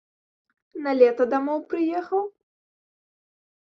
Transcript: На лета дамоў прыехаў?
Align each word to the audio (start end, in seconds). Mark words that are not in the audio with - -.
На 0.85 0.91
лета 1.03 1.23
дамоў 1.35 1.59
прыехаў? 1.69 2.21